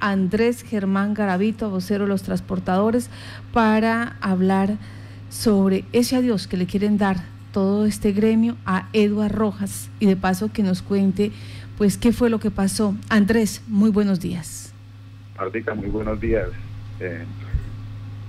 Andrés 0.00 0.62
Germán 0.62 1.14
Garavito, 1.14 1.70
vocero 1.70 2.04
de 2.04 2.08
los 2.08 2.22
transportadores, 2.22 3.10
para 3.52 4.16
hablar 4.20 4.76
sobre 5.28 5.84
ese 5.92 6.16
adiós 6.16 6.46
que 6.46 6.56
le 6.56 6.66
quieren 6.66 6.98
dar 6.98 7.18
todo 7.52 7.86
este 7.86 8.12
gremio 8.12 8.56
a 8.64 8.88
Eduard 8.92 9.32
Rojas 9.32 9.90
y 10.00 10.06
de 10.06 10.16
paso 10.16 10.52
que 10.52 10.62
nos 10.62 10.82
cuente 10.82 11.32
pues 11.78 11.96
qué 11.96 12.12
fue 12.12 12.30
lo 12.30 12.38
que 12.38 12.50
pasó. 12.50 12.94
Andrés, 13.08 13.62
muy 13.66 13.90
buenos 13.90 14.20
días. 14.20 14.72
Martica, 15.38 15.74
muy 15.74 15.88
buenos 15.88 16.20
días. 16.20 16.48
Eh, 17.00 17.24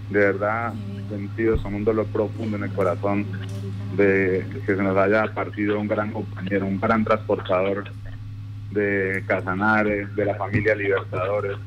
de 0.09 0.19
verdad, 0.19 0.73
sentido 1.09 1.57
son 1.57 1.75
un 1.75 1.83
dolor 1.83 2.05
profundo 2.07 2.57
en 2.57 2.63
el 2.63 2.71
corazón 2.71 3.25
de 3.97 4.45
que 4.65 4.75
se 4.75 4.81
nos 4.81 4.95
haya 4.97 5.33
partido 5.33 5.79
un 5.79 5.87
gran 5.87 6.11
compañero, 6.11 6.65
un 6.65 6.79
gran 6.79 7.03
transportador 7.03 7.91
de 8.71 9.23
Casanares, 9.27 10.13
de 10.15 10.25
la 10.25 10.35
familia 10.35 10.75
Libertadores, 10.75 11.57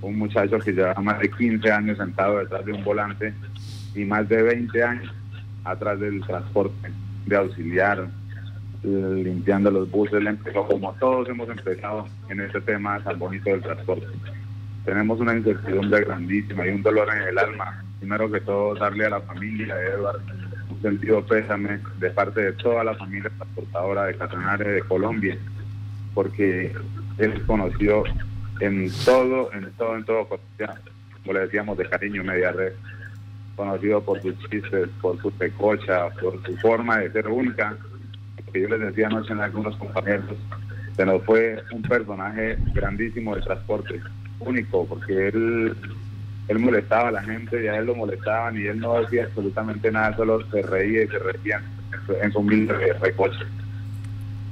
un 0.00 0.18
muchacho 0.18 0.58
que 0.58 0.72
lleva 0.72 0.94
más 0.94 1.18
de 1.18 1.30
15 1.30 1.70
años 1.70 1.98
sentado 1.98 2.38
detrás 2.38 2.64
de 2.64 2.72
un 2.72 2.84
volante 2.84 3.34
y 3.94 4.04
más 4.04 4.28
de 4.28 4.42
20 4.42 4.82
años 4.82 5.12
atrás 5.64 5.98
del 5.98 6.20
transporte, 6.22 6.90
de 7.26 7.36
auxiliar, 7.36 8.08
limpiando 8.82 9.70
los 9.70 9.90
buses, 9.90 10.22
como 10.54 10.92
todos 10.94 11.28
hemos 11.28 11.48
empezado 11.48 12.06
en 12.28 12.40
este 12.40 12.60
tema 12.60 13.00
tan 13.00 13.18
bonito 13.18 13.50
del 13.50 13.62
transporte. 13.62 14.06
Tenemos 14.84 15.20
una 15.20 15.34
incertidumbre 15.34 16.04
grandísima 16.04 16.66
y 16.66 16.70
un 16.70 16.82
dolor 16.82 17.08
en 17.14 17.28
el 17.28 17.38
alma. 17.38 17.84
Primero 17.98 18.30
que 18.30 18.40
todo, 18.40 18.74
darle 18.76 19.06
a 19.06 19.10
la 19.10 19.20
familia 19.20 19.74
de 19.74 19.86
Eduardo 19.88 20.22
un 20.70 20.82
sentido 20.82 21.24
pésame 21.24 21.80
de 21.98 22.10
parte 22.10 22.40
de 22.40 22.52
toda 22.52 22.84
la 22.84 22.94
familia 22.94 23.30
transportadora 23.36 24.04
de 24.04 24.16
Catanares 24.16 24.74
de 24.74 24.82
Colombia, 24.82 25.38
porque 26.14 26.72
él 27.18 27.42
conoció 27.46 28.04
en 28.60 28.90
todo, 29.04 29.52
en 29.52 29.70
todo, 29.72 29.96
en 29.96 30.04
todo, 30.04 30.28
como 30.28 31.32
le 31.32 31.40
decíamos, 31.40 31.78
de 31.78 31.88
cariño 31.88 32.24
media 32.24 32.52
red 32.52 32.72
conocido 33.58 34.00
por 34.00 34.22
sus 34.22 34.38
chistes, 34.48 34.88
por 35.00 35.20
su 35.20 35.32
pecocha, 35.32 36.08
por 36.20 36.40
su 36.46 36.56
forma 36.58 36.98
de 36.98 37.10
ser 37.10 37.26
única. 37.26 37.76
Que 38.52 38.62
yo 38.62 38.68
les 38.68 38.80
decía 38.80 39.08
anoche 39.08 39.32
en 39.32 39.40
algunos 39.40 39.76
compañeros, 39.76 40.24
se 40.96 41.04
nos 41.04 41.22
fue 41.24 41.62
un 41.72 41.82
personaje 41.82 42.56
grandísimo 42.72 43.34
de 43.34 43.42
transporte, 43.42 44.00
único, 44.38 44.86
porque 44.86 45.28
él, 45.28 45.76
él 46.46 46.58
molestaba 46.60 47.08
a 47.08 47.12
la 47.12 47.22
gente 47.22 47.62
y 47.62 47.66
a 47.66 47.76
él 47.76 47.86
lo 47.86 47.96
molestaban 47.96 48.56
y 48.56 48.66
él 48.66 48.78
no 48.78 49.00
decía 49.00 49.24
absolutamente 49.24 49.90
nada, 49.90 50.16
solo 50.16 50.48
se 50.50 50.62
reía 50.62 51.02
y 51.02 51.08
se 51.08 51.18
reía 51.18 51.60
en 52.22 52.32
su 52.32 52.38
humilde 52.38 52.92
recoche. 52.94 53.44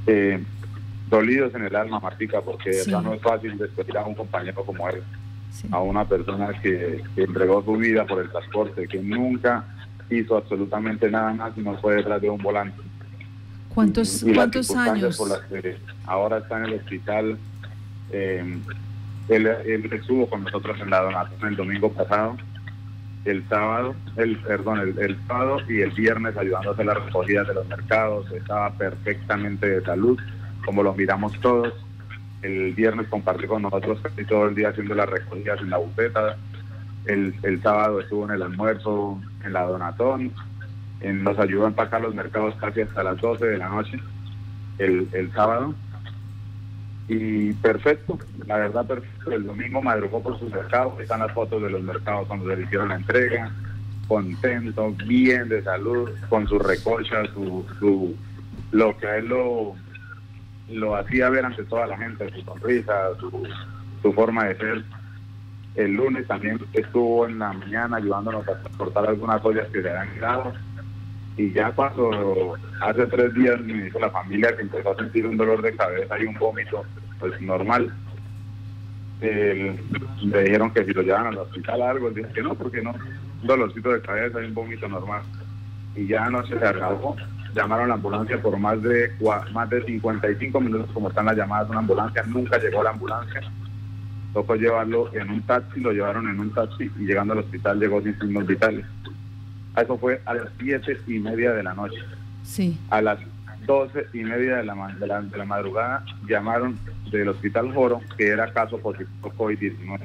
Eh, 0.09 0.43
dolidos 1.09 1.55
en 1.55 1.65
el 1.65 1.77
alma, 1.77 2.01
Martica, 2.01 2.41
porque 2.41 2.83
no 2.89 3.15
es 3.15 3.23
fácil 3.23 3.57
despedir 3.59 3.97
a 3.99 4.05
un 4.05 4.15
compañero 4.15 4.65
como 4.65 4.89
él 4.89 5.03
a 5.71 5.81
una 5.81 6.05
persona 6.05 6.49
que, 6.61 7.03
entregó 7.17 7.63
su 7.65 7.73
vida 7.77 8.05
por 8.07 8.23
el 8.23 8.31
transporte, 8.31 8.87
que 8.89 9.01
nunca 9.01 9.65
hizo 10.11 10.37
absolutamente 10.37 11.11
nada 11.11 11.33
más 11.33 11.53
y 11.57 11.61
no 11.61 11.77
fue 11.79 11.97
detrás 11.97 12.21
de 12.21 12.31
un 12.31 12.43
volante. 12.43 12.81
¿Cuántos, 13.75 14.25
¿cuántos 14.35 14.71
años? 14.75 15.21
ahora 16.07 16.39
está 16.39 16.59
en 16.59 16.65
el 16.65 16.75
hospital. 16.75 17.39
Eh, 18.11 18.59
él, 19.29 19.47
estuvo 19.93 20.29
con 20.29 20.45
nosotros 20.45 20.79
en 20.81 20.91
la 20.91 21.03
donación 21.03 21.49
el 21.49 21.57
domingo 21.57 21.93
pasado, 21.93 22.37
el 23.25 23.47
sábado, 23.49 23.95
el 24.17 24.37
perdón, 24.39 24.81
el, 24.81 24.99
el 24.99 25.19
sábado 25.27 25.59
y 25.69 25.81
el 25.81 25.91
viernes 25.91 26.37
ayudándose 26.37 26.83
a 26.83 26.85
la 26.85 26.95
recogida 26.95 27.45
de 27.45 27.55
los 27.55 27.67
mercados. 27.67 28.31
Estaba 28.33 28.71
perfectamente 28.73 29.69
de 29.69 29.83
salud, 29.83 30.19
como 30.67 30.83
lo 30.83 30.93
miramos 30.93 31.33
todos 31.41 31.73
el 32.43 32.73
viernes 32.75 33.09
compartió 33.09 33.49
con 33.49 33.63
nosotros 33.63 34.01
casi 34.01 34.25
todo 34.25 34.49
el 34.49 34.55
día 34.55 34.69
haciendo 34.69 34.95
las 34.95 35.09
recogidas 35.09 35.61
en 35.61 35.71
la 35.71 35.79
bufeta. 35.79 36.37
El, 37.07 37.61
sábado 37.63 38.01
estuvo 38.01 38.25
en 38.25 38.33
el 38.33 38.43
almuerzo, 38.43 39.21
en 39.45 39.53
la 39.53 39.63
donatón. 39.63 40.33
Nos 41.03 41.39
ayudó 41.39 41.65
a 41.65 41.69
empacar 41.69 42.01
los 42.01 42.15
mercados 42.15 42.55
casi 42.57 42.81
hasta 42.81 43.03
las 43.03 43.21
12 43.21 43.47
de 43.47 43.59
la 43.59 43.69
noche 43.69 43.99
el, 44.79 45.31
sábado. 45.33 45.75
Y 47.09 47.53
perfecto, 47.55 48.19
la 48.47 48.59
verdad 48.59 48.87
perfecto. 48.87 49.31
El 49.31 49.47
domingo 49.47 49.81
madrugó 49.81 50.23
por 50.23 50.39
sus 50.39 50.53
mercados. 50.53 50.99
Están 51.01 51.21
las 51.21 51.33
fotos 51.33 51.63
de 51.63 51.71
los 51.71 51.83
mercados 51.83 52.27
cuando 52.27 52.49
se 52.49 52.57
le 52.57 52.65
hicieron 52.65 52.89
la 52.89 52.97
entrega. 52.97 53.53
Contento, 54.09 54.95
bien 55.07 55.49
de 55.49 55.63
salud, 55.63 56.11
con 56.29 56.47
su 56.49 56.59
recocha, 56.59 57.25
su, 57.33 57.65
su, 57.79 58.15
lo 58.73 58.97
que 58.99 59.19
él 59.19 59.29
lo, 59.29 59.75
lo 60.69 60.97
hacía 60.97 61.31
ver 61.31 61.45
ante 61.45 61.65
toda 61.65 61.87
la 61.87 61.97
gente, 61.97 62.31
su 62.33 62.43
sonrisa, 62.43 62.95
su, 63.21 64.13
forma 64.13 64.45
de 64.45 64.57
ser. 64.57 64.85
El 65.75 65.93
lunes 65.93 66.27
también 66.27 66.59
estuvo 66.73 67.27
en 67.27 67.39
la 67.39 67.53
mañana 67.53 67.97
ayudándonos 67.99 68.49
a 68.49 68.61
transportar 68.61 69.09
algunas 69.09 69.45
ollas 69.45 69.69
que 69.69 69.83
se 69.83 69.91
habían 69.91 70.15
quedado. 70.15 70.53
Y 71.37 71.53
ya 71.53 71.71
cuando 71.73 72.57
hace 72.81 73.07
tres 73.07 73.35
días 73.35 73.61
me 73.61 73.85
dijo 73.85 73.99
la 73.99 74.11
familia 74.11 74.57
que 74.57 74.63
empezó 74.63 74.93
a 74.93 74.97
sentir 74.97 75.27
un 75.27 75.37
dolor 75.37 75.61
de 75.61 75.77
cabeza 75.77 76.19
y 76.19 76.25
un 76.25 76.39
vómito, 76.39 76.85
pues 77.19 77.39
normal. 77.43 77.93
le 79.21 80.43
dijeron 80.45 80.71
que 80.71 80.85
si 80.85 80.93
lo 80.93 81.03
llevan 81.03 81.27
al 81.27 81.39
hospital 81.39 81.83
algo, 81.83 82.09
él 82.09 82.15
dijo 82.15 82.33
que 82.33 82.43
no, 82.43 82.55
porque 82.55 82.81
no, 82.81 82.93
un 82.93 83.47
dolorcito 83.47 83.91
de 83.91 84.01
cabeza 84.01 84.41
y 84.41 84.47
un 84.47 84.55
vómito 84.55 84.89
normal. 84.89 85.23
Y 85.95 86.07
ya 86.07 86.31
no 86.31 86.47
se 86.47 86.55
le 86.55 86.67
acabó 86.67 87.17
llamaron 87.57 87.87
a 87.87 87.89
la 87.89 87.95
ambulancia 87.95 88.41
por 88.41 88.59
más 88.59 88.81
de 88.83 89.13
más 89.53 89.71
de 89.71 89.83
55 89.83 90.61
minutos 90.61 90.91
como 90.93 91.09
están 91.09 91.27
las 91.27 91.37
llamadas 91.37 91.67
de 91.67 91.71
una 91.73 91.81
ambulancia, 91.81 92.23
nunca 92.27 92.59
llegó 92.59 92.83
la 92.83 92.91
ambulancia. 92.91 93.41
Tocó 94.33 94.55
llevarlo 94.55 95.13
en 95.15 95.31
un 95.31 95.43
taxi, 95.43 95.81
lo 95.81 95.93
llevaron 95.93 96.29
en 96.29 96.39
un 96.39 96.53
taxi 96.53 96.91
y 96.99 97.07
llegando 97.07 97.33
al 97.33 97.41
hospital 97.41 97.81
llegó 97.81 98.03
sin 98.03 98.19
signos 98.19 98.47
vitales. 98.47 98.85
Eso 99.77 99.99
fue 99.99 100.21
a 100.27 100.35
las 100.35 100.49
7 100.59 101.01
y 101.07 101.19
media 101.19 101.53
de 101.53 101.63
la 101.63 101.75
noche. 101.75 101.97
Sí. 102.43 102.79
A 102.91 103.01
las 103.01 103.19
12 103.67 104.09
y 104.13 104.19
media 104.19 104.59
de 104.59 104.65
la, 104.65 104.95
de 104.99 105.07
la, 105.07 105.23
de 105.23 105.39
la 105.39 105.45
madrugada 105.45 106.05
llamaron 106.29 106.79
del 107.11 107.29
hospital 107.31 107.73
Joro 107.73 108.01
que 108.17 108.29
era 108.29 108.53
caso 108.53 108.79
positivo 108.79 109.33
COVID-19. 109.37 110.01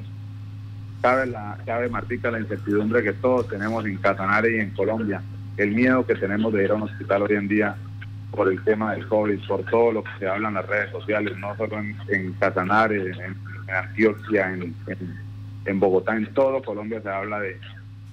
Cabe, 1.01 1.25
la, 1.25 1.57
cabe, 1.65 1.89
Martica, 1.89 2.31
la 2.31 2.39
incertidumbre 2.39 3.03
que 3.03 3.13
todos 3.13 3.47
tenemos 3.49 3.85
en 3.85 3.97
Catanare 3.97 4.55
y 4.55 4.59
en 4.59 4.69
Colombia 4.71 5.21
el 5.57 5.71
miedo 5.71 6.05
que 6.05 6.15
tenemos 6.15 6.53
de 6.53 6.63
ir 6.63 6.71
a 6.71 6.75
un 6.75 6.83
hospital 6.83 7.23
hoy 7.23 7.35
en 7.35 7.47
día 7.47 7.75
por 8.31 8.47
el 8.47 8.63
tema 8.63 8.93
del 8.93 9.07
COVID, 9.07 9.39
por 9.47 9.63
todo 9.65 9.91
lo 9.91 10.03
que 10.03 10.11
se 10.19 10.27
habla 10.27 10.47
en 10.47 10.53
las 10.55 10.67
redes 10.67 10.91
sociales, 10.91 11.37
no 11.37 11.55
solo 11.57 11.79
en, 11.79 11.95
en 12.07 12.35
en, 12.41 13.71
Antioquia, 13.73 14.53
en, 15.65 15.79
Bogotá, 15.79 16.15
en 16.15 16.33
todo 16.33 16.61
Colombia 16.61 17.01
se 17.01 17.09
habla 17.09 17.39
de, 17.39 17.57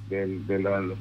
de, 0.08 0.58
lo, 0.58 0.96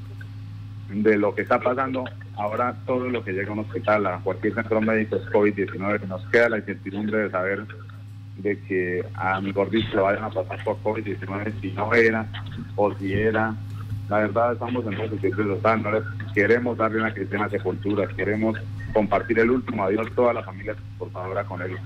de 0.88 1.16
lo 1.16 1.34
que 1.34 1.42
está 1.42 1.60
pasando. 1.60 2.04
Ahora 2.36 2.74
todo 2.86 3.08
lo 3.08 3.24
que 3.24 3.32
llega 3.32 3.50
a 3.50 3.52
un 3.52 3.60
hospital, 3.60 4.06
a 4.06 4.18
cualquier 4.18 4.54
centro 4.54 4.80
médico 4.80 5.16
es 5.16 5.22
COVID-19, 5.26 6.06
nos 6.06 6.24
queda 6.28 6.48
la 6.48 6.58
incertidumbre 6.58 7.18
de 7.18 7.30
saber 7.30 7.64
de 8.38 8.58
que 8.60 9.04
a 9.14 9.40
mi 9.40 9.52
gordito 9.52 10.04
vayan 10.04 10.24
a 10.24 10.30
pasar 10.30 10.62
por 10.64 10.76
COVID-19 10.82 11.60
si 11.60 11.72
no 11.72 11.92
era 11.92 12.26
o 12.76 12.94
si 12.94 13.12
era 13.12 13.54
la 14.08 14.18
verdad 14.20 14.52
estamos 14.52 14.86
en 14.86 15.00
un 15.00 15.10
sitio 15.10 15.34
no 15.34 15.90
le 15.90 15.98
queremos 16.38 16.78
darle 16.78 17.00
una 17.00 17.12
cristiana 17.12 17.48
sepultura, 17.48 18.06
queremos 18.06 18.56
compartir 18.92 19.40
el 19.40 19.50
último 19.50 19.82
adiós 19.82 20.06
toda 20.14 20.32
la 20.32 20.44
familia 20.44 20.74
transportadora 20.74 21.42
con 21.42 21.60
él. 21.62 21.76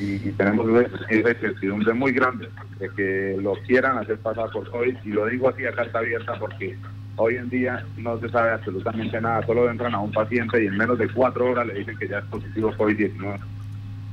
Y, 0.00 0.30
tenemos 0.30 0.66
esa 1.10 1.30
incertidumbre 1.30 1.92
muy 1.92 2.12
grande 2.12 2.48
de 2.78 2.88
que 2.96 3.36
lo 3.38 3.52
quieran 3.66 3.98
hacer 3.98 4.16
pasar 4.16 4.48
por 4.50 4.70
COVID, 4.70 4.96
y 5.04 5.08
lo 5.10 5.26
digo 5.26 5.50
así 5.50 5.66
a 5.66 5.72
carta 5.72 5.98
abierta 5.98 6.38
porque 6.38 6.78
hoy 7.16 7.36
en 7.36 7.50
día 7.50 7.84
no 7.98 8.18
se 8.18 8.30
sabe 8.30 8.52
absolutamente 8.52 9.20
nada, 9.20 9.44
solo 9.44 9.70
entran 9.70 9.94
a 9.94 10.00
un 10.00 10.10
paciente 10.10 10.64
y 10.64 10.68
en 10.68 10.76
menos 10.78 10.98
de 10.98 11.10
cuatro 11.10 11.50
horas 11.50 11.66
le 11.66 11.74
dicen 11.74 11.98
que 11.98 12.08
ya 12.08 12.20
es 12.20 12.24
positivo 12.24 12.72
COVID-19 12.78 13.38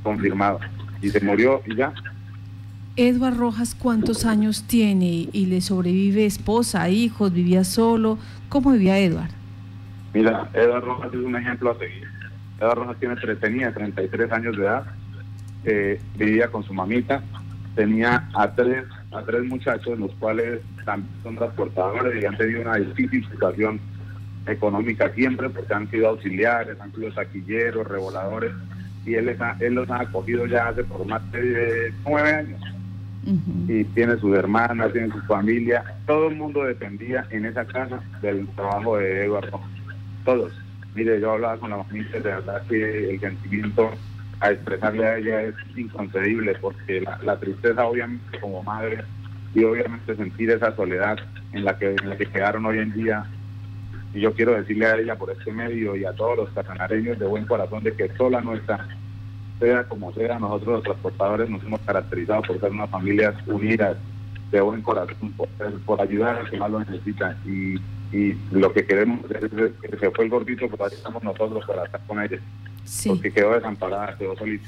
confirmado 0.02 0.60
y 1.00 1.08
se 1.08 1.20
murió 1.24 1.62
y 1.64 1.74
ya 1.74 1.94
Edward 2.96 3.38
Rojas, 3.38 3.74
¿cuántos 3.74 4.26
años 4.26 4.64
tiene 4.64 5.28
y 5.32 5.46
le 5.46 5.62
sobrevive 5.62 6.26
esposa, 6.26 6.90
hijos, 6.90 7.32
vivía 7.32 7.64
solo? 7.64 8.18
¿Cómo 8.50 8.72
vivía 8.72 8.98
Edward? 8.98 9.43
Mira, 10.14 10.48
Edward 10.54 10.84
Rojas 10.84 11.12
es 11.12 11.20
un 11.20 11.34
ejemplo 11.34 11.72
a 11.72 11.78
seguir. 11.78 12.08
Edward 12.60 12.78
Rojas 12.78 12.96
tiene, 13.00 13.16
tenía 13.36 13.74
33 13.74 14.32
años 14.32 14.56
de 14.56 14.62
edad, 14.62 14.84
eh, 15.64 16.00
vivía 16.16 16.48
con 16.48 16.62
su 16.62 16.72
mamita, 16.72 17.20
tenía 17.74 18.28
a 18.32 18.54
tres, 18.54 18.84
a 19.10 19.22
tres 19.22 19.44
muchachos, 19.44 19.98
los 19.98 20.12
cuales 20.12 20.60
también 20.84 21.12
son 21.22 21.34
transportadores 21.34 22.22
y 22.22 22.26
han 22.26 22.36
tenido 22.36 22.62
una 22.62 22.76
difícil 22.76 23.28
situación 23.28 23.80
económica 24.46 25.10
siempre 25.14 25.48
porque 25.50 25.74
han 25.74 25.90
sido 25.90 26.10
auxiliares, 26.10 26.80
han 26.80 26.94
sido 26.94 27.10
taquilleros, 27.12 27.86
revoladores 27.86 28.52
y 29.04 29.14
él, 29.14 29.36
él 29.60 29.74
los 29.74 29.90
ha 29.90 30.02
acogido 30.02 30.46
ya 30.46 30.68
hace 30.68 30.84
por 30.84 31.04
más 31.06 31.30
de 31.32 31.92
nueve 32.04 32.32
años 32.32 32.60
y 33.68 33.84
tiene 33.84 34.16
sus 34.18 34.36
hermanas, 34.36 34.92
tiene 34.92 35.10
su 35.10 35.20
familia. 35.22 35.82
Todo 36.06 36.28
el 36.28 36.36
mundo 36.36 36.64
dependía 36.64 37.26
en 37.30 37.46
esa 37.46 37.64
casa 37.64 38.00
del 38.20 38.46
trabajo 38.48 38.98
de 38.98 39.24
Eduardo. 39.24 39.60
Todos. 40.24 40.52
Mire, 40.94 41.20
yo 41.20 41.32
hablaba 41.32 41.58
con 41.58 41.70
la 41.70 41.84
familia, 41.84 42.12
de 42.12 42.20
verdad 42.20 42.62
que 42.68 43.10
el 43.10 43.20
sentimiento 43.20 43.90
a 44.40 44.50
expresarle 44.50 45.06
a 45.06 45.18
ella 45.18 45.42
es 45.42 45.54
inconcebible 45.76 46.54
porque 46.60 47.00
la, 47.00 47.36
tristeza 47.38 47.86
obviamente 47.86 48.38
como 48.40 48.62
madre 48.62 49.04
y 49.54 49.64
obviamente 49.64 50.16
sentir 50.16 50.50
esa 50.50 50.74
soledad 50.74 51.18
en 51.52 51.64
la 51.64 51.78
que, 51.78 51.90
en 51.90 52.10
la 52.10 52.16
que 52.16 52.26
quedaron 52.26 52.66
hoy 52.66 52.78
en 52.78 52.92
día 52.92 53.24
y 54.12 54.20
yo 54.20 54.32
quiero 54.34 54.52
decirle 54.52 54.86
a 54.86 54.96
ella 54.96 55.16
por 55.16 55.30
este 55.30 55.52
medio 55.52 55.96
y 55.96 56.04
a 56.04 56.12
todos 56.12 56.36
los 56.36 56.50
catanareños 56.50 57.18
de 57.18 57.26
buen 57.26 57.46
corazón 57.46 57.82
de 57.82 57.92
que 57.94 58.08
sola 58.16 58.40
no 58.40 58.54
está 58.54 58.86
sea 59.60 59.84
como 59.84 60.12
sea 60.12 60.38
nosotros 60.38 60.74
los 60.74 60.82
transportadores 60.82 61.48
nos 61.48 61.62
hemos 61.62 61.80
caracterizado 61.80 62.42
por 62.42 62.60
ser 62.60 62.70
unas 62.70 62.90
familias 62.90 63.34
unidas 63.46 63.96
de 64.58 64.62
buen 64.62 64.82
corazón 64.82 65.32
por, 65.86 66.00
ayudar 66.00 66.36
al 66.36 66.50
que 66.50 66.56
más 66.56 66.70
lo 66.70 66.80
necesita 66.80 67.36
y, 67.44 67.74
y 68.16 68.36
lo 68.52 68.72
que 68.72 68.84
queremos 68.86 69.20
es 69.30 69.50
que 69.50 69.98
se 69.98 70.10
fue 70.10 70.24
el 70.24 70.30
gordito 70.30 70.68
pero 70.70 70.84
ahí 70.84 70.92
estamos 70.94 71.22
nosotros 71.22 71.64
para 71.66 71.84
estar 71.84 72.00
con 72.06 72.22
ella 72.22 72.38
porque 73.06 73.32
quedó 73.32 73.54
desamparada, 73.54 74.16
quedó 74.16 74.36
solita. 74.36 74.66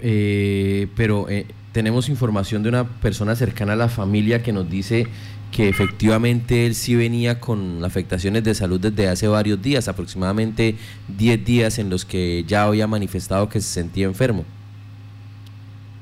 Eh, 0.00 0.88
pero 0.96 1.28
eh, 1.28 1.46
tenemos 1.72 2.08
información 2.08 2.62
de 2.62 2.70
una 2.70 2.84
persona 2.84 3.36
cercana 3.36 3.74
a 3.74 3.76
la 3.76 3.88
familia 3.88 4.42
que 4.42 4.52
nos 4.52 4.68
dice 4.68 5.06
que 5.52 5.68
efectivamente 5.68 6.66
él 6.66 6.74
sí 6.74 6.94
venía 6.94 7.40
con 7.40 7.84
afectaciones 7.84 8.44
de 8.44 8.54
salud 8.54 8.80
desde 8.80 9.08
hace 9.08 9.26
varios 9.28 9.60
días, 9.60 9.88
aproximadamente 9.88 10.76
10 11.08 11.44
días 11.44 11.78
en 11.78 11.90
los 11.90 12.04
que 12.04 12.44
ya 12.44 12.64
había 12.64 12.86
manifestado 12.86 13.48
que 13.48 13.60
se 13.60 13.68
sentía 13.68 14.06
enfermo. 14.06 14.44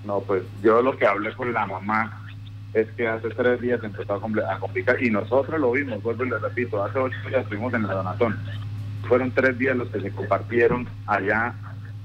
No, 0.04 0.20
pues 0.20 0.42
yo 0.62 0.82
lo 0.82 0.96
que 0.96 1.06
hablé 1.06 1.34
con 1.34 1.52
la 1.52 1.66
mamá 1.66 2.27
es 2.74 2.88
que 2.92 3.08
hace 3.08 3.28
tres 3.30 3.60
días 3.60 3.82
empezó 3.82 4.14
a, 4.14 4.58
complicar 4.58 5.02
y 5.02 5.10
nosotros 5.10 5.60
lo 5.60 5.72
vimos, 5.72 6.02
vuelvo 6.02 6.24
y 6.24 6.30
le 6.30 6.38
repito, 6.38 6.82
hace 6.82 6.98
ocho 6.98 7.16
días 7.28 7.42
estuvimos 7.42 7.72
en 7.74 7.86
la 7.86 7.94
donatón 7.94 8.36
fueron 9.08 9.30
tres 9.32 9.58
días 9.58 9.76
los 9.76 9.88
que 9.88 10.00
se 10.00 10.10
compartieron 10.10 10.86
allá, 11.06 11.54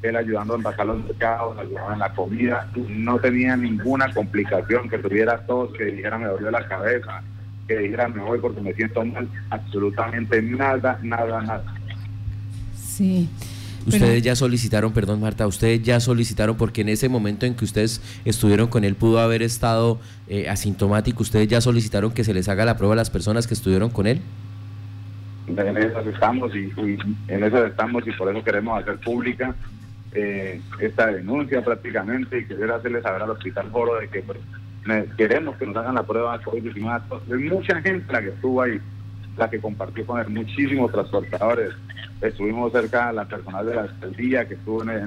él 0.02 0.16
ayudando 0.16 0.54
a 0.54 0.58
empacar 0.58 0.86
los 0.86 1.04
mercados, 1.04 1.58
ayudando 1.58 1.94
en 1.94 2.00
la 2.00 2.14
comida, 2.14 2.70
no 2.90 3.20
tenía 3.20 3.56
ninguna 3.56 4.12
complicación, 4.14 4.90
que 4.90 4.98
tuviera 4.98 5.46
tos, 5.46 5.72
que 5.74 5.86
dijera 5.86 6.18
me 6.18 6.28
dolió 6.28 6.50
la 6.50 6.66
cabeza, 6.68 7.22
que 7.68 7.78
dijera 7.78 8.08
me 8.08 8.22
voy 8.22 8.40
porque 8.40 8.62
me 8.62 8.74
siento 8.74 9.04
mal, 9.06 9.28
absolutamente 9.50 10.42
nada, 10.42 11.00
nada, 11.02 11.42
nada. 11.42 11.76
Sí. 12.76 13.30
Ustedes 13.86 14.22
ya 14.24 14.36
solicitaron, 14.36 14.94
perdón 14.94 15.22
Marta, 15.22 15.46
ustedes 15.48 15.82
ya 15.82 16.00
solicitaron 16.00 16.56
porque 16.56 16.82
en 16.82 16.90
ese 16.90 17.10
momento 17.10 17.46
en 17.46 17.56
que 17.56 17.66
ustedes 17.66 18.02
estuvieron 18.26 18.68
con 18.68 18.84
él 18.84 18.96
pudo 18.96 19.20
haber 19.20 19.42
estado 19.42 20.00
eh, 20.28 20.50
asintomático, 20.50 21.24
ustedes 21.24 21.48
ya 21.48 21.62
solicitaron 21.62 22.12
que 22.12 22.24
se 22.24 22.34
les 22.34 22.48
haga 22.50 22.66
la 22.66 22.78
prueba 22.78 22.94
a 22.94 22.98
las 22.98 23.10
personas 23.10 23.48
que 23.48 23.54
estuvieron 23.54 23.90
con 23.90 24.08
él 24.08 24.22
en 25.48 25.78
esas 25.78 26.06
estamos 26.08 26.56
y, 26.56 26.72
en 27.28 27.44
esas 27.44 27.70
estamos 27.70 28.08
y 28.08 28.12
por 28.12 28.34
eso 28.34 28.44
queremos 28.44 28.82
hacer 28.82 28.98
pública 28.98 29.56
eh, 30.14 30.62
esta 30.80 31.08
denuncia 31.08 31.64
prácticamente 31.64 32.40
y 32.40 32.46
querer 32.46 32.72
hacerle 32.72 33.02
saber 33.02 33.24
al 33.24 33.32
Hospital 33.32 33.70
Foro 33.72 34.00
de 34.00 34.08
que 34.08 34.22
pues, 34.22 34.38
queremos 35.18 35.56
que 35.58 35.66
nos 35.66 35.76
hagan 35.76 35.96
la 35.96 36.04
prueba 36.04 36.38
de 36.38 36.44
COVID-19. 36.44 37.02
Hay 37.32 37.50
mucha 37.50 37.82
gente 37.82 38.12
la 38.12 38.22
que 38.22 38.30
estuvo 38.30 38.62
ahí, 38.62 38.80
la 39.38 39.50
que 39.50 39.60
compartió 39.60 40.06
con 40.06 40.20
él, 40.20 40.30
muchísimos 40.30 40.92
transportadores. 40.92 41.74
Estuvimos 42.22 42.72
cerca 42.72 43.08
de 43.08 43.14
la 43.14 43.26
personal 43.26 43.66
de 43.66 43.76
la 43.76 43.82
alcaldía 43.82 44.48
que 44.48 44.54
estuvo 44.54 44.84
en, 44.84 44.90
el, 44.90 45.02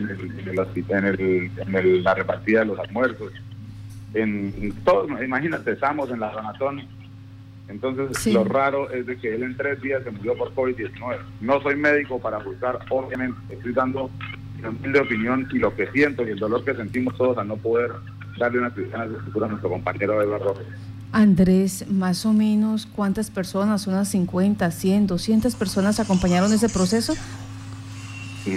en, 0.89 1.75
el, 1.75 2.03
la 2.05 2.15
repartida 2.15 2.61
de 2.61 2.67
los 2.67 2.79
almuerzos. 2.79 3.33
En, 4.15 4.73
todos, 4.85 5.11
imagínate, 5.23 5.73
estamos 5.73 6.11
en 6.11 6.21
la 6.21 6.31
donatón 6.31 6.83
entonces, 7.69 8.33
lo 8.33 8.45
raro 8.45 8.91
es 8.91 9.07
de 9.07 9.17
que 9.17 9.35
él 9.35 9.43
en 9.43 9.57
tres 9.57 9.83
días 9.83 10.03
se 10.05 10.11
murió 10.11 10.37
por 10.37 10.55
COVID-19. 10.55 11.19
No 11.41 11.61
soy 11.63 11.77
médico 11.77 12.21
para 12.21 12.41
juzgar, 12.41 12.79
obviamente, 12.91 13.39
estoy 13.51 13.73
dando 13.73 14.11
mi 14.83 14.99
opinión 14.99 15.49
y 15.53 15.59
lo 15.59 15.75
que 15.75 15.87
siento 15.89 16.27
y 16.27 16.31
el 16.31 16.39
dolor 16.39 16.65
que 16.65 16.75
sentimos 16.75 17.17
todos 17.17 17.37
al 17.39 17.49
no 17.49 17.57
poder 17.57 17.93
darle 18.39 18.59
una 18.59 18.71
de 18.71 18.95
a 18.95 19.07
nuestro 19.49 19.69
compañero 19.69 20.23
Eduardo. 20.23 20.55
Andrés, 21.17 21.87
más 21.89 22.27
o 22.27 22.35
menos, 22.35 22.85
¿cuántas 22.85 23.31
personas? 23.31 23.87
¿Unas 23.87 24.09
50, 24.09 24.71
100, 24.71 25.07
200 25.07 25.55
personas 25.55 25.99
acompañaron 25.99 26.53
ese 26.53 26.69
proceso? 26.69 27.15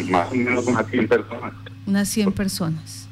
Más 0.10 0.30
o 0.30 0.36
menos 0.36 0.68
unas 0.68 0.86
100 0.88 1.08
personas. 1.08 1.54
Unas 1.88 2.10
100 2.10 2.32
personas. 2.34 3.08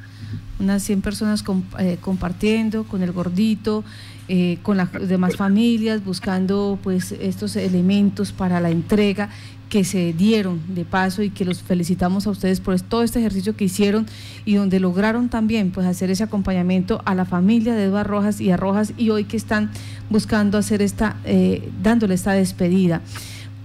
Unas 0.59 0.83
100 0.83 1.01
personas 1.01 1.45
eh, 1.79 1.97
compartiendo 2.01 2.83
con 2.83 3.01
el 3.03 3.13
gordito 3.13 3.85
eh, 4.27 4.57
con 4.63 4.75
las 4.75 4.91
demás 5.07 5.38
familias, 5.38 6.03
buscando 6.03 6.77
pues 6.83 7.13
estos 7.13 7.55
elementos 7.55 8.33
para 8.33 8.59
la 8.59 8.69
entrega 8.69 9.29
que 9.69 9.84
se 9.84 10.14
dieron 10.14 10.62
de 10.74 10.86
paso 10.86 11.24
y 11.24 11.30
que 11.30 11.46
los 11.46 11.62
felicitamos 11.62 12.28
a 12.28 12.30
ustedes 12.30 12.60
por 12.60 12.80
todo 12.81 13.04
este 13.04 13.19
ejercicio 13.19 13.56
que 13.56 13.66
hicieron 13.66 14.06
y 14.46 14.56
donde 14.56 14.80
lograron 14.80 15.30
también 15.30 15.72
pues 15.72 15.86
hacer 15.86 16.10
ese 16.10 16.24
acompañamiento 16.24 17.02
a 17.06 17.16
la 17.16 17.25
familia 17.25 17.75
de 17.75 17.86
Eduardo 17.86 18.12
Rojas 18.12 18.40
y 18.40 18.52
a 18.52 18.58
Rojas 18.58 18.94
y 18.98 19.10
hoy 19.10 19.25
que 19.25 19.38
están 19.38 19.72
buscando 20.10 20.58
hacer 20.58 20.81
esta, 20.81 21.18
eh, 21.25 21.69
dándole 21.81 22.16
esta 22.16 22.31
despedida. 22.34 23.02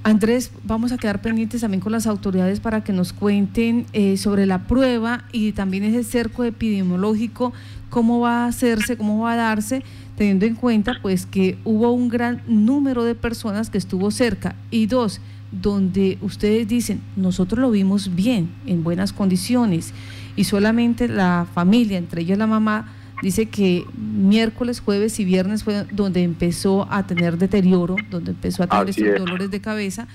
Andrés, 0.04 0.50
vamos 0.64 0.90
a 0.90 0.98
quedar 0.98 1.22
pendientes 1.22 1.60
también 1.60 1.80
con 1.80 1.92
las 1.92 2.08
autoridades 2.08 2.58
para 2.58 2.82
que 2.82 2.92
nos 2.92 3.12
cuenten 3.12 3.86
eh, 3.92 4.16
sobre 4.16 4.46
la 4.46 4.66
prueba 4.66 5.24
y 5.30 5.52
también 5.52 5.84
ese 5.84 6.02
cerco 6.02 6.42
epidemiológico, 6.42 7.52
cómo 7.88 8.18
va 8.18 8.44
a 8.44 8.48
hacerse, 8.48 8.96
cómo 8.96 9.20
va 9.22 9.34
a 9.34 9.36
darse 9.36 9.84
teniendo 10.16 10.44
en 10.44 10.56
cuenta 10.56 10.98
pues 11.02 11.24
que 11.24 11.56
hubo 11.64 11.92
un 11.92 12.08
gran 12.08 12.42
número 12.48 13.04
de 13.04 13.14
personas 13.14 13.70
que 13.70 13.78
estuvo 13.78 14.10
cerca 14.10 14.56
y 14.72 14.86
dos, 14.86 15.20
donde 15.52 16.18
ustedes 16.22 16.66
dicen, 16.66 17.02
nosotros 17.14 17.60
lo 17.60 17.70
vimos 17.70 18.14
bien, 18.14 18.50
en 18.66 18.82
buenas 18.82 19.12
condiciones 19.12 19.92
y 20.34 20.44
solamente 20.44 21.08
la 21.08 21.46
familia, 21.54 21.98
entre 21.98 22.22
ellos 22.22 22.38
la 22.38 22.46
mamá, 22.46 22.88
dice 23.22 23.46
que 23.46 23.84
miércoles, 23.96 24.80
jueves 24.80 25.20
y 25.20 25.24
viernes 25.24 25.62
fue 25.62 25.84
donde 25.92 26.22
empezó 26.22 26.88
a 26.90 27.06
tener 27.06 27.38
deterioro, 27.38 27.96
donde 28.10 28.32
empezó 28.32 28.62
a 28.62 28.66
tener 28.66 28.88
estos 28.90 29.14
dolores 29.18 29.50
de 29.50 29.60
cabeza 29.60 30.08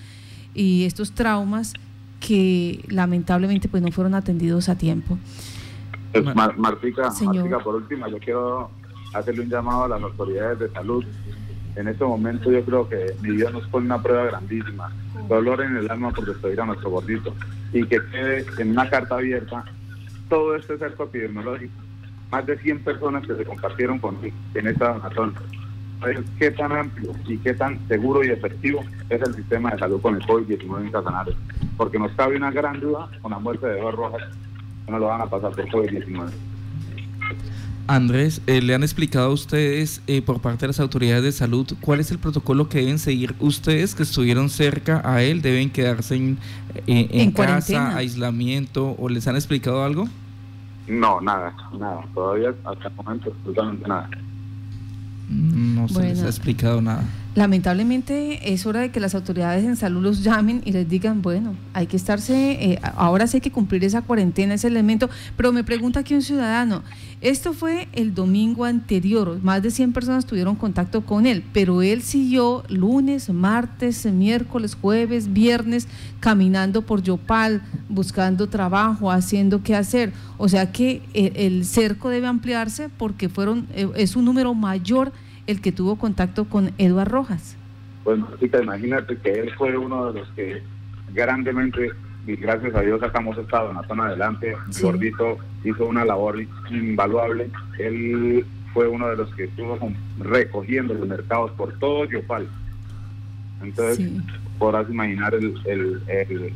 y 0.54 0.86
estos 0.86 1.14
traumas 1.14 1.74
que 2.20 2.84
lamentablemente 2.90 3.70
pues 3.70 3.84
no 3.84 3.92
fueron 3.92 4.16
atendidos 4.16 4.70
a 4.70 4.78
tiempo. 4.78 5.18
Pues, 6.12 6.36
Martica, 6.36 7.12
por 7.64 7.76
último, 7.76 8.08
yo 8.08 8.18
quiero 8.18 8.72
hacerle 9.14 9.42
un 9.42 9.50
llamado 9.50 9.84
a 9.84 9.88
las 9.88 10.02
autoridades 10.02 10.60
de 10.60 10.70
salud. 10.72 11.06
En 11.78 11.88
este 11.88 12.04
momento 12.04 12.52
yo 12.52 12.66
creo 12.66 12.90
que 12.90 13.14
mi 13.22 13.36
Dios 13.36 13.54
nos 13.54 13.68
pone 13.68 13.86
una 13.86 14.02
prueba 14.02 14.26
grandísima, 14.26 14.92
dolor 15.30 15.62
en 15.62 15.78
el 15.78 15.90
alma 15.92 16.10
por 16.10 16.26
despedir 16.26 16.60
a 16.60 16.66
nuestro 16.66 16.90
gordito 16.90 17.36
y 17.72 17.86
que 17.86 18.00
quede 18.12 18.46
en 18.58 18.72
una 18.72 18.90
carta 18.90 19.16
abierta 19.16 19.64
todo 20.28 20.56
este 20.56 20.78
cerco 20.80 21.04
epidemiológico. 21.04 21.74
Más 22.32 22.46
de 22.48 22.58
100 22.58 22.84
personas 22.84 23.28
que 23.28 23.36
se 23.36 23.46
compartieron 23.46 24.00
conmigo 24.00 24.36
en 24.56 24.68
esta 24.68 24.94
donatón. 24.94 25.36
¿Qué 26.40 26.52
tan 26.52 26.72
amplio 26.72 27.12
y 27.28 27.38
qué 27.38 27.54
tan 27.54 27.88
seguro 27.88 28.24
y 28.24 28.30
efectivo 28.30 28.84
es 29.10 29.22
el 29.22 29.36
sistema 29.36 29.72
de 29.72 29.80
salud 29.80 30.02
con 30.02 30.16
el 30.16 30.22
COVID-19 30.24 30.82
en 30.82 30.92
Casanares? 30.92 31.36
Porque 31.78 32.00
nos 32.00 32.12
cabe 32.14 32.38
una 32.38 32.52
gran 32.52 32.80
duda 32.80 33.08
con 33.22 33.32
la 33.32 33.40
muerte 33.40 33.68
de 33.68 33.80
dos 33.80 33.94
rojas 33.94 34.24
que 34.86 34.92
no 34.92 35.00
lo 35.00 35.08
van 35.08 35.22
a 35.22 35.28
pasar 35.28 35.52
por 35.52 35.66
COVID-19. 35.68 36.32
Andrés, 37.88 38.42
eh, 38.48 38.62
le 38.62 38.76
han 38.76 38.84
explicado 38.84 39.28
a 39.28 39.34
ustedes 39.34 40.02
eh, 40.08 40.22
por 40.22 40.42
parte 40.42 40.62
de 40.62 40.68
las 40.68 40.80
autoridades 40.80 41.24
de 41.24 41.32
salud 41.32 41.66
cuál 41.80 42.02
es 42.02 42.12
el 42.12 42.20
protocolo 42.20 42.68
que 42.68 42.80
deben 42.80 43.00
seguir 43.00 43.34
ustedes 43.40 43.96
que 43.96 44.04
estuvieron 44.04 44.50
cerca 44.50 45.02
a 45.06 45.24
él, 45.24 45.42
deben 45.42 45.70
quedarse 45.70 46.16
en, 46.16 46.38
eh, 46.86 47.32
casa, 47.34 47.96
aislamiento 47.96 48.96
o 49.00 49.08
les 49.08 49.26
han 49.28 49.36
explicado 49.36 49.84
algo? 49.84 50.08
No, 50.88 51.22
nada, 51.22 51.56
nada, 51.78 52.06
todavía 52.14 52.54
hasta 52.66 52.90
el 52.90 52.96
momento 52.96 53.32
absolutamente 53.32 53.88
nada. 53.88 54.10
No 55.30 55.88
se 55.88 56.02
les 56.02 56.24
ha 56.24 56.28
explicado 56.28 56.82
nada. 56.82 57.04
Lamentablemente 57.38 58.52
es 58.52 58.66
hora 58.66 58.80
de 58.80 58.90
que 58.90 59.00
las 59.00 59.14
autoridades 59.14 59.64
en 59.64 59.76
salud 59.76 60.02
los 60.02 60.24
llamen 60.24 60.64
y 60.66 60.72
les 60.72 60.90
digan, 60.90 61.22
bueno, 61.22 61.54
hay 61.72 61.86
que 61.86 61.96
estarse, 61.96 62.54
eh, 62.54 62.80
ahora 62.96 63.28
sí 63.28 63.38
hay 63.38 63.42
que 63.42 63.52
cumplir 63.52 63.84
esa 63.84 64.02
cuarentena, 64.02 64.56
ese 64.56 64.66
elemento, 64.66 65.08
pero 65.36 65.52
me 65.52 65.64
pregunta 65.64 66.00
aquí 66.00 66.16
un 66.16 66.24
ciudadano, 66.24 66.82
esto 67.22 67.54
fue 67.54 67.90
el 67.94 68.16
domingo 68.16 68.66
anterior, 68.66 69.40
más 69.44 69.62
de 69.62 69.70
100 69.70 69.94
personas 69.94 70.26
tuvieron 70.26 70.56
contacto 70.56 71.06
con 71.06 71.28
él, 71.28 71.44
pero 71.54 71.84
él 71.84 72.02
siguió 72.02 72.64
lunes, 72.70 73.30
martes, 73.30 74.08
miércoles, 74.08 74.74
jueves, 74.74 75.32
viernes, 75.32 75.88
caminando 76.20 76.88
por 76.88 77.04
Yopal, 77.04 77.62
buscando 77.88 78.50
trabajo, 78.50 79.12
haciendo 79.12 79.62
qué 79.62 79.76
hacer, 79.76 80.12
o 80.40 80.50
sea 80.50 80.72
que 80.72 81.04
el, 81.14 81.34
el 81.36 81.66
cerco 81.66 82.10
debe 82.10 82.26
ampliarse 82.26 82.90
porque 82.90 83.30
fueron, 83.30 83.68
eh, 83.76 83.88
es 83.96 84.16
un 84.16 84.26
número 84.26 84.56
mayor 84.56 85.14
el 85.48 85.62
que 85.62 85.72
tuvo 85.72 85.96
contacto 85.98 86.46
con 86.46 86.72
Eduardo 86.78 87.12
Rojas. 87.12 87.58
Bueno, 88.04 88.30
chica, 88.40 88.62
imagínate 88.62 89.18
que 89.18 89.32
él 89.32 89.52
fue 89.58 89.78
uno 89.78 90.12
de 90.12 90.20
los 90.20 90.30
que 90.30 90.62
grandemente, 91.14 91.92
y 92.26 92.36
gracias 92.36 92.76
a 92.76 92.82
Dios 92.82 93.00
sacamos 93.00 93.38
esta 93.38 93.64
donatón 93.64 94.02
adelante. 94.02 94.56
Gordito 94.82 95.38
hizo 95.64 95.86
una 95.86 96.06
labor 96.06 96.42
invaluable. 96.70 97.50
Él 97.80 98.46
fue 98.74 98.88
uno 98.88 99.08
de 99.08 99.18
los 99.18 99.34
que 99.36 99.46
estuvo 99.46 99.78
recogiendo 100.20 100.94
los 100.94 101.08
mercados 101.08 101.52
por 101.52 101.78
todo 101.80 102.06
Yopal. 102.06 102.48
Entonces, 103.62 104.12
podrás 104.60 104.90
imaginar 104.90 105.34
el, 105.34 105.54
el, 105.66 106.54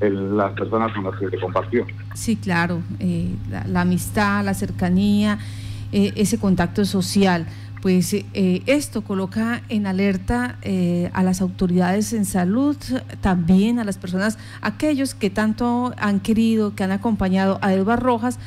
el, 0.00 0.36
las 0.36 0.52
personas 0.52 0.92
con 0.92 1.04
las 1.04 1.18
que 1.18 1.30
se 1.30 1.38
compartió. 1.38 1.86
Sí, 2.14 2.36
claro, 2.36 2.80
eh, 3.00 3.34
la, 3.48 3.80
amistad, 3.80 4.44
la 4.44 4.54
cercanía, 4.54 5.38
eh, 5.92 6.12
ese 6.16 6.38
contacto 6.38 6.84
social. 6.84 7.46
Pues 7.82 8.12
eh, 8.14 8.62
esto 8.66 9.02
coloca 9.02 9.62
en 9.68 9.86
alerta 9.86 10.58
a 11.12 11.22
las 11.22 11.40
autoridades 11.40 12.12
en 12.12 12.24
salud, 12.24 12.76
también 13.20 13.78
a 13.78 13.84
las 13.84 13.98
personas, 13.98 14.38
aquellos 14.60 15.14
que 15.14 15.30
tanto 15.30 15.94
han 15.98 16.20
querido, 16.20 16.74
que 16.74 16.82
han 16.82 16.90
acompañado 16.90 17.58
a 17.62 17.72
Edward 17.74 18.02
Rojas, 18.02 18.38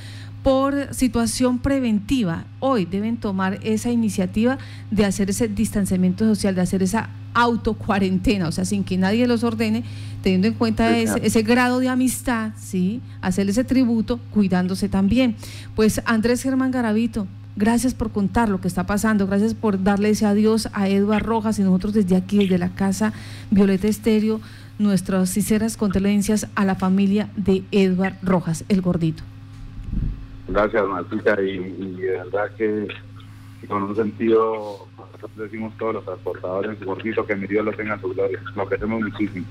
por 0.44 0.94
situación 0.94 1.60
preventiva. 1.60 2.46
Hoy 2.60 2.86
deben 2.86 3.18
tomar 3.18 3.60
esa 3.64 3.92
iniciativa 3.92 4.58
de 4.90 5.06
hacer 5.06 5.30
ese 5.30 5.48
distanciamiento 5.48 6.26
social, 6.26 6.56
de 6.56 6.62
hacer 6.62 6.84
esa 6.84 7.10
autocuarentena, 7.34 8.48
o 8.48 8.52
sea, 8.52 8.66
sin 8.66 8.84
que 8.84 8.98
nadie 8.98 9.28
los 9.28 9.44
ordene, 9.44 9.84
teniendo 10.24 10.48
en 10.48 10.54
cuenta 10.54 10.98
ese, 10.98 11.42
grado 11.44 11.80
de 11.80 11.90
amistad, 11.90 12.52
¿sí? 12.58 13.02
Hacer 13.22 13.50
ese 13.50 13.64
tributo, 13.64 14.20
cuidándose 14.32 14.90
también. 14.90 15.36
Pues 15.76 16.02
Andrés 16.06 16.42
Germán 16.42 16.72
Garavito, 16.72 17.28
gracias 17.60 17.94
por 17.94 18.12
contar 18.12 18.48
lo 18.48 18.62
que 18.62 18.70
está 18.70 18.86
pasando, 18.86 19.28
gracias 19.28 19.54
por 19.54 19.84
darle 19.84 20.10
ese 20.10 20.26
adiós 20.26 20.70
a 20.74 20.88
Eduard 20.88 21.24
Rojas 21.24 21.60
y 21.60 21.64
nosotros 21.64 21.94
desde 21.94 22.16
aquí, 22.16 22.40
desde 22.40 22.58
la 22.58 22.70
casa 22.74 23.14
Violeta 23.52 23.88
Estéreo, 23.88 24.40
nuestras 24.80 25.30
sinceras 25.30 25.76
condolencias 25.76 26.48
a 26.56 26.64
la 26.64 26.76
familia 26.76 27.30
de 27.36 27.64
Eduard 27.72 28.16
Rojas, 28.24 28.64
el 28.70 28.82
gordito. 28.82 29.24
Gracias, 30.48 30.88
Martita, 30.88 31.40
y, 31.42 31.60
de 31.98 32.12
verdad 32.12 32.50
que 32.58 32.88
con 33.68 33.84
un 33.84 33.96
sentido, 33.96 34.88
decimos 35.36 35.74
todos 35.78 35.96
los 35.96 36.06
transportadores, 36.06 36.80
gordito, 36.84 37.26
que 37.26 37.36
mi 37.36 37.46
Dios 37.46 37.66
lo 37.66 37.74
tenga 37.74 37.96
en 37.96 38.02
su 38.02 38.08
gloria. 38.10 38.40
Lo 38.56 38.68
queremos 38.70 39.02
muchísimo. 39.02 39.46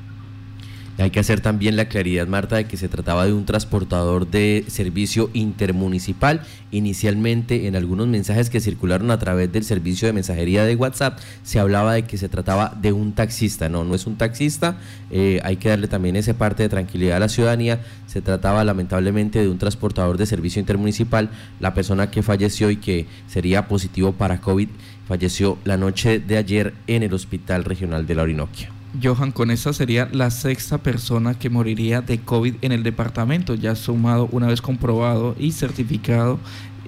Hay 0.99 1.11
que 1.11 1.21
hacer 1.21 1.41
también 1.41 1.77
la 1.77 1.85
claridad, 1.85 2.27
Marta, 2.27 2.57
de 2.57 2.65
que 2.65 2.77
se 2.77 2.89
trataba 2.89 3.25
de 3.25 3.33
un 3.33 3.47
transportador 3.47 4.29
de 4.29 4.65
servicio 4.67 5.31
intermunicipal. 5.33 6.43
Inicialmente, 6.73 7.69
en 7.69 7.77
algunos 7.77 8.09
mensajes 8.09 8.51
que 8.51 8.61
circularon 8.61 9.13
a 9.13 9.19
través 9.21 9.53
del 9.53 9.63
servicio 9.63 10.09
de 10.09 10.13
mensajería 10.13 10.65
de 10.65 10.75
WhatsApp, 10.75 11.21
se 11.45 11.61
hablaba 11.61 11.95
de 11.95 12.03
que 12.03 12.19
se 12.19 12.29
trataba 12.29 12.77
de 12.81 12.93
un 12.93 13.13
taxista. 13.13 13.69
No, 13.69 13.85
no 13.85 13.95
es 13.95 14.09
un 14.09 14.17
taxista. 14.17 14.77
Eh, 15.13 15.41
hay 15.45 15.57
que 15.59 15.69
darle 15.69 15.87
también 15.87 16.17
esa 16.17 16.35
parte 16.35 16.65
de 16.65 16.69
tranquilidad 16.69 17.19
a 17.19 17.21
la 17.21 17.29
ciudadanía. 17.29 17.81
Se 18.09 18.21
trataba 18.21 18.65
lamentablemente 18.65 19.41
de 19.41 19.49
un 19.49 19.59
transportador 19.59 20.19
de 20.19 20.27
servicio 20.27 20.59
intermunicipal. 20.59 21.31
La 21.61 21.75
persona 21.75 22.11
que 22.11 22.25
falleció 22.25 22.71
y 22.71 22.77
que 22.77 23.07
sería 23.29 23.69
positivo 23.69 24.15
para 24.15 24.41
COVID 24.41 24.69
falleció 25.07 25.59
la 25.65 25.77
noche 25.77 26.19
de 26.19 26.39
ayer 26.39 26.75
en 26.89 27.05
el 27.05 27.15
Hospital 27.15 27.63
Regional 27.63 28.05
de 28.05 28.15
la 28.17 28.23
Orinoquia. 28.23 28.78
Johan, 29.03 29.33
con 29.33 29.51
esta 29.51 29.73
sería 29.73 30.09
la 30.13 30.31
sexta 30.31 30.79
persona 30.79 31.39
que 31.39 31.51
moriría 31.51 32.01
de 32.01 32.21
COVID 32.21 32.55
en 32.63 32.73
el 32.73 32.83
departamento, 32.83 33.55
ya 33.55 33.75
sumado 33.75 34.29
una 34.33 34.47
vez 34.47 34.63
comprobado 34.63 35.37
y 35.39 35.53
certificado 35.53 36.39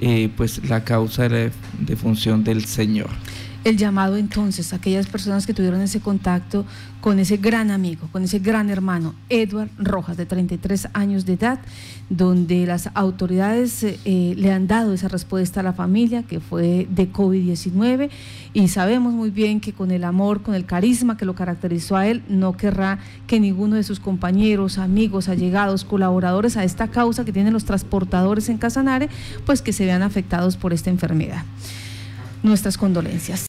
eh, 0.00 0.30
pues 0.36 0.66
la 0.68 0.82
causa 0.82 1.28
de 1.28 1.52
defunción 1.78 2.42
del 2.42 2.64
señor 2.64 3.10
el 3.64 3.76
llamado 3.76 4.16
entonces 4.16 4.72
a 4.72 4.76
aquellas 4.76 5.06
personas 5.06 5.46
que 5.46 5.54
tuvieron 5.54 5.80
ese 5.80 6.00
contacto 6.00 6.64
con 7.00 7.18
ese 7.18 7.38
gran 7.38 7.70
amigo, 7.70 8.08
con 8.12 8.22
ese 8.22 8.38
gran 8.38 8.70
hermano, 8.70 9.14
Edward 9.28 9.70
Rojas, 9.78 10.16
de 10.16 10.26
33 10.26 10.88
años 10.92 11.24
de 11.24 11.34
edad, 11.34 11.60
donde 12.10 12.66
las 12.66 12.90
autoridades 12.94 13.82
eh, 13.82 14.34
le 14.36 14.52
han 14.52 14.66
dado 14.66 14.92
esa 14.92 15.08
respuesta 15.08 15.60
a 15.60 15.62
la 15.62 15.72
familia, 15.72 16.22
que 16.22 16.40
fue 16.40 16.86
de 16.90 17.10
COVID-19, 17.10 18.10
y 18.52 18.68
sabemos 18.68 19.14
muy 19.14 19.30
bien 19.30 19.60
que 19.60 19.72
con 19.72 19.90
el 19.90 20.04
amor, 20.04 20.42
con 20.42 20.54
el 20.54 20.66
carisma 20.66 21.16
que 21.16 21.24
lo 21.24 21.34
caracterizó 21.34 21.96
a 21.96 22.06
él, 22.06 22.22
no 22.28 22.56
querrá 22.56 22.98
que 23.26 23.40
ninguno 23.40 23.76
de 23.76 23.82
sus 23.82 24.00
compañeros, 24.00 24.78
amigos, 24.78 25.28
allegados, 25.28 25.84
colaboradores 25.84 26.56
a 26.56 26.64
esta 26.64 26.88
causa 26.88 27.24
que 27.24 27.32
tienen 27.32 27.52
los 27.52 27.64
transportadores 27.64 28.48
en 28.48 28.58
Casanare, 28.58 29.08
pues 29.46 29.62
que 29.62 29.72
se 29.72 29.86
vean 29.86 30.02
afectados 30.02 30.56
por 30.56 30.72
esta 30.72 30.90
enfermedad. 30.90 31.44
Nuestras 32.42 32.78
condolencias. 32.78 33.38